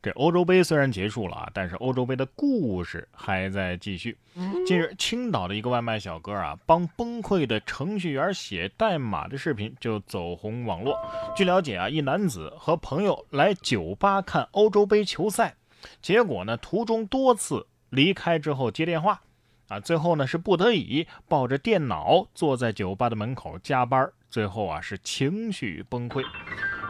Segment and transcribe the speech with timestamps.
[0.00, 4.16] 这欧洲杯虽然结束了啊，但是欧洲杯的故事还在继续。
[4.64, 10.96] 近日，青岛的一个外卖小哥啊，帮崩溃的程序员写代码的视频就走红网络。
[11.34, 15.56] 据了解啊，一男子和朋友来酒吧看欧洲杯球赛，
[16.00, 19.20] 结果呢，途中多次离开之后接电话，
[19.66, 26.22] 啊，最后呢是不得已抱着电脑坐在酒吧的门口加班，最后啊是情绪崩溃。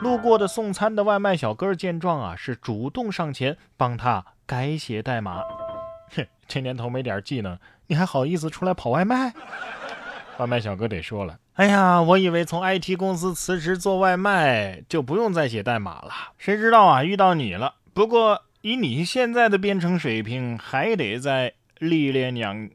[0.00, 5.42] 路过的送餐的外卖小哥见状啊，是主动上前帮他改写代码。
[6.14, 7.58] 哼，这年头没点技能，
[7.88, 9.34] 你还好意思出来跑外卖？
[10.38, 17.74] 外卖小哥得说了：“哎呀，我以为从 IT 公司辞职做外卖就不用再写代码了，谁知道啊，遇到你了。
[17.92, 22.70] 不过以你现在的编程水平，还得再历练两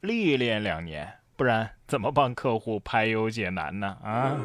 [0.00, 3.96] 历练两年，不然怎么帮客户排忧解难呢？
[4.02, 4.36] 啊？”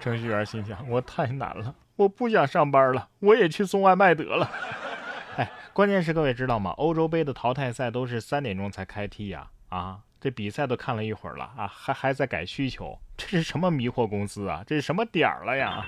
[0.00, 4.50] 程序员心想：“我太难了，我不想上班了，我也去送外卖得了。
[5.36, 6.70] ”哎，关键是各位知道吗？
[6.72, 9.48] 欧洲杯的淘汰赛都是三点钟才开踢呀！
[9.68, 14.64] 啊，这比赛都看了一会儿了啊，还还在改需求，这是什么迷惑公司啊？
[14.66, 15.84] 这是什么点儿了呀？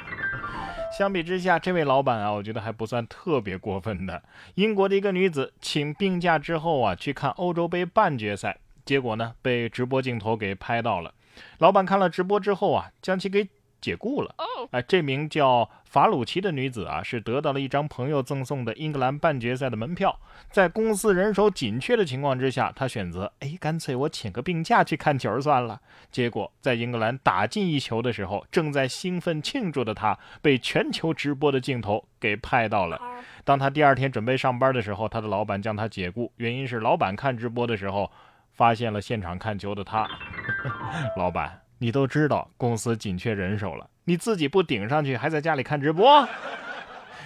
[0.97, 4.22] 相比之下，这位老板啊，我觉得还不算特别过分的。
[4.54, 11.14] 英国的一个女子请病假之后啊，去看欧洲杯半决赛，结果呢，被直播镜头给拍到了。
[11.58, 13.48] 老板看了直播之后啊，将其给。
[13.83, 14.34] 解雇了。
[14.70, 20.19] 哎，这名叫法鲁奇的女子啊，是得到了一张朋友赠送的英格兰半决赛的门票。
[20.50, 25.80] 在公司人手紧缺的情况之下，她选择哎，干脆我请个病假去看球算了。
[26.10, 33.00] 结果在英格兰打进一球的时候，正在兴奋庆祝的她，被全球直播的镜头给拍到了。
[33.44, 38.10] 当她第二天准备上班的时候，她的老板将她解雇，原因是老板看直播的时候
[38.53, 40.08] 发现了现场看球的她。
[41.19, 41.61] 老板。
[41.83, 46.28] 你都知道公司紧缺人手了，你自己不顶上去，还在家里看直播？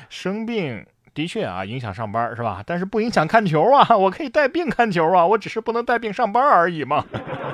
[0.08, 2.64] 生病的确啊，影响上班是吧？
[2.64, 7.04] 但是不影响看球啊，我可以带病看球啊，我只是不能带病上班而已嘛。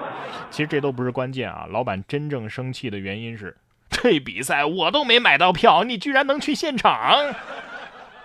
[0.48, 3.57] 其实这都不是关键啊，老板真正生气的原因是，
[3.90, 7.34] 这比赛我都没买到票，你居然能去现场。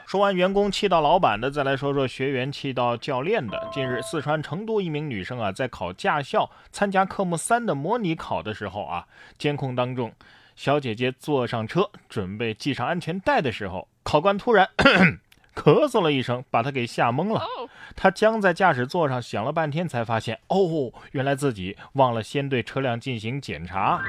[0.08, 3.68] 说完员工气到老板的，再来说说学员气到教练的。
[3.74, 9.06] 近日，四川成都一名女生啊，在考驾校参加科目三的模拟考的时候啊，
[9.38, 10.14] 监控当中，
[10.56, 14.70] 小姐姐坐上车准备系上安全带的时候，考官突然
[15.54, 17.46] 咳嗽了一声，把她给吓懵了。
[17.94, 24.02] 她僵在驾驶座上想了半天，才发现哦，原来自己忘了先对车辆进行检查。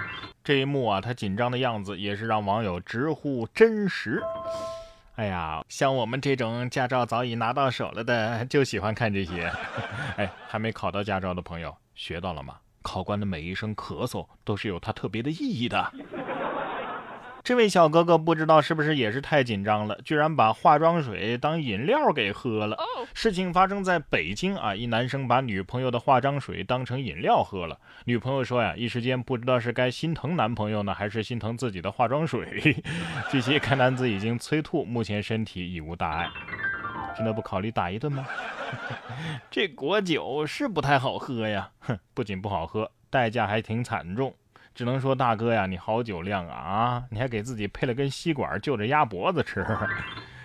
[0.45, 4.23] 这一幕啊，她紧张的样子也是让网友直呼真实。
[5.19, 9.53] 哎呀，像我们这种驾照早已拿到手了的，就喜欢看这些。
[10.17, 12.55] 哎，还没考到驾照的朋友，学到了吗？
[12.83, 15.93] 考官的每一声咳嗽都是有它特别的意义的。
[17.49, 22.77] 这位小哥哥不知道是不是也是太紧张了，居然把化妆水当饮料给喝了。
[23.15, 27.81] 事情发生在北京啊，一男生把女朋友的化妆水当成饮料喝了。
[28.05, 32.77] 女朋友说呀，一时间不知道是该心疼男朋友呢，还是心疼自己的化妆水。
[33.33, 36.29] 据悉，该男子已经催吐，目前身体已无大碍。
[37.17, 38.27] 真的不考虑打一顿吗？
[39.51, 44.35] 这果酒是不太好喝呀，哼，不仅不好喝，代价还挺惨重。
[44.79, 47.05] 只能说大哥呀，你好酒量啊啊！
[47.11, 49.67] 你还给自己配了根吸管，就着鸭脖子吃。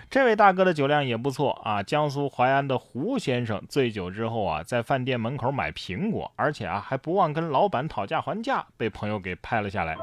[0.09, 1.83] 这位大哥的酒量也不错啊！
[1.83, 9.95] 江苏淮安的胡先生醉酒之后啊，在饭店门口买苹果，而且啊还不忘跟老板讨价还价，被朋友给拍了下来。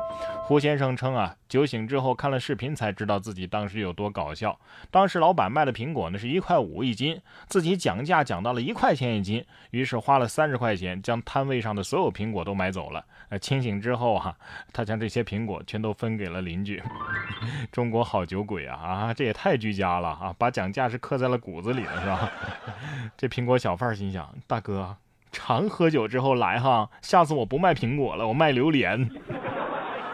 [0.44, 4.58] 胡先生称啊，酒醒之后看了视频才知道自己当时有多搞笑。
[4.90, 13.04] 当时老板卖的苹果呢是一块五一斤，自己讲价讲到了一块钱一斤，于是花了三十块钱将摊位上的所有苹果都买走了。
[13.40, 14.34] 清醒之后啊，
[14.72, 16.82] 他将这些苹果全都分给了邻居。
[17.72, 20.00] 中国好酒鬼啊啊，这也太居家了。
[20.00, 22.30] 了啊，把讲价是刻在了骨子里了，是吧？
[23.18, 24.96] 这苹果小贩心想：大哥，
[25.32, 29.10] 常喝酒之后来哈，下次我不卖苹果了，我卖榴莲。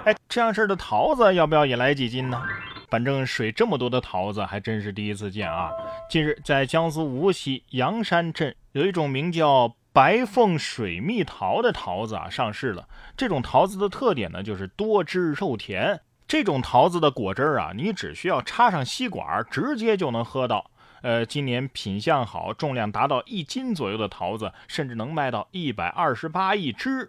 [0.07, 2.41] 哎，这样式的桃子要不要也来几斤呢？
[2.89, 5.73] 反正水这么多的桃子还真是第一次见啊！
[6.09, 12.87] 近日，在江苏无锡阳山镇有一种名叫白凤水蜜桃的桃子啊上市了。
[13.17, 16.01] 这种桃子的特点呢，就是多汁肉甜。
[16.29, 20.71] 这种桃子的果汁儿啊，你只需要插上吸管，直接就能喝到。
[21.03, 27.09] 呃，今年品相好、重量达到一斤左右的桃子，甚至能卖到一百二十八一只。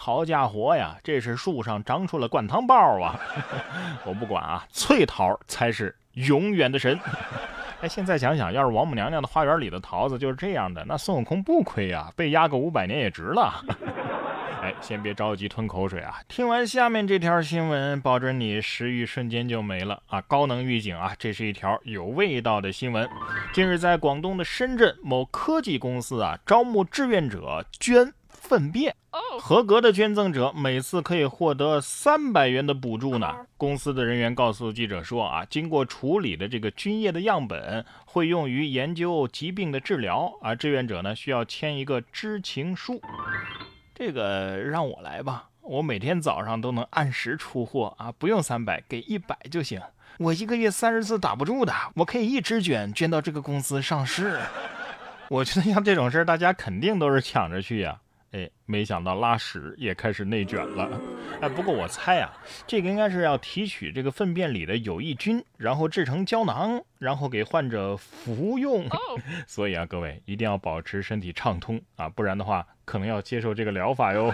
[0.00, 3.18] 好家伙呀，这是树上长出了灌汤包啊！
[4.06, 6.96] 我不管啊，脆桃才是永远的神。
[7.82, 13.52] 哎，现在想想，要是王母娘娘的花园里的桃子就是这样的，那孙悟空不亏啊，被压个五百年也值了。
[14.62, 16.20] 哎，先别着急吞口水啊！
[16.28, 20.20] 听完下面这条新闻，保准你食欲瞬间就没了啊！
[20.22, 21.12] 高能预警啊！
[21.18, 23.08] 这是一条有味道的新闻。
[23.52, 28.94] 近日，在广东的深圳某科技公司啊，招募志愿者捐粪便，
[29.40, 33.34] 合格的捐赠者每次可以获得三百元的补助呢。
[33.56, 40.54] 公司的人员告诉记者说啊，经过处理的这个菌液的样本会用于研究疾病的治疗啊。
[40.54, 43.02] 志愿者呢需要签一个知情书。
[43.94, 49.80] 这个让我来吧，我每天早上都能按时出货啊，不用三百，给一百就行。
[50.18, 54.38] 我一个月三十次打不住的，我可以一直捐，捐到这个公司上市。
[55.28, 58.00] 我觉得像这种事儿，大家肯定都是抢着去呀。
[58.32, 61.00] 哎，没想到拉屎也开始内卷了。
[61.40, 62.30] 哎，不过我猜啊，
[62.66, 68.86] 这个应该是要提取这个粪便里的有益菌，然后制成胶囊，然后给患者服用。
[69.46, 74.32] 所以啊，各位一定要保持身体畅通啊，不然的话可能要接受这个疗法哟。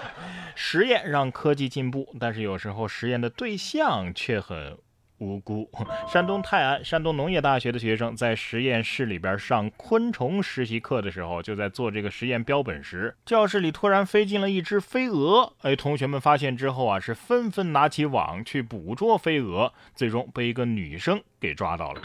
[0.54, 4.76] 实验让科技进步，但是有时候实验的对象却很。
[5.20, 5.70] 无辜。
[6.08, 15.52] 山东泰安山东农业大学的学生在实验室里边上昆虫实习课的时候，就在做这个实验标本时，教室里突然飞进了一只飞蛾。
[15.62, 22.00] 哎，同学们发现之后啊，是纷纷拿起网去捕捉飞蛾，最终被一个女生给抓到了。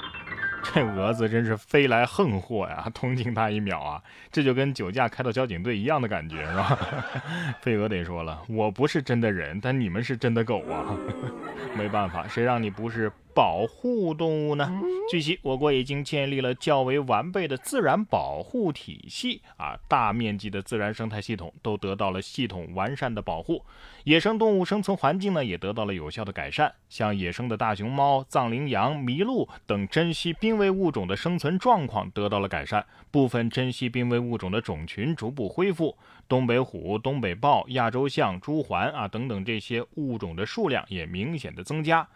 [0.73, 4.01] 这蛾子真是飞来横祸呀，同情他一秒啊！
[4.31, 6.77] 这就跟酒驾开到交警队一样的感觉，是吧？
[7.61, 10.97] 飞蛾得说了，我不是真的人，但你们是真的狗啊！
[11.77, 13.11] 没办法，谁让你不是？
[13.35, 14.81] 保护动物呢？
[15.11, 23.61] 据悉，我国已经建立了较为完备的自然保护体系啊，大面积的自然生态系统都得到了系统完善的保护，
[24.05, 26.73] 野生动物生存环境呢也得到了有效的改善。
[26.87, 35.97] 像野生的大熊猫、藏羚羊、麋鹿等珍稀濒危物种的生存状况得到了改善，部分珍稀濒危物种的种群逐步恢复，
[36.29, 42.07] 东北虎、东北豹、亚洲象、朱鹮啊等等这些物种的数量也明显的增加。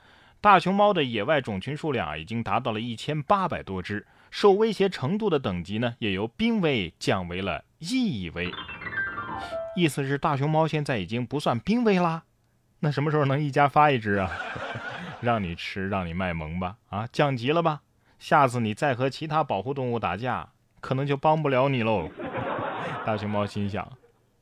[0.41, 8.49] 大熊猫的野外种群数量，已经达到了一千八百多只，受威胁程度的等级呢，也由濒危降为了易危。
[9.75, 12.23] 意思是大熊猫现在已经不算濒危啦？
[12.79, 14.31] 那什么时候能一家发一只啊？
[15.19, 16.77] 让你吃，让你卖萌吧？
[16.89, 17.81] 啊，降级了吧？
[18.17, 20.49] 下次你再和其他保护动物打架，
[20.79, 22.09] 可能就帮不了你喽。
[23.05, 23.91] 大熊猫心想：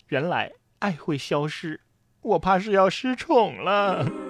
[0.10, 1.82] 原来爱会消失，
[2.22, 4.27] 我怕是要失宠了。